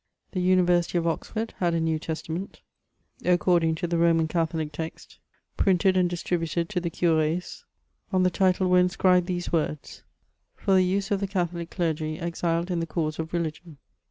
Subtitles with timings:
[0.31, 2.61] The University of Oxford had a New Testament,
[3.23, 5.19] according to the Roman Catholic text,
[5.57, 7.65] printed and distri buted to the cures:
[8.11, 10.01] on the title were inscribed these words:
[10.59, 13.77] ''For the use of the Catholic clergy exiled in the cause of religion."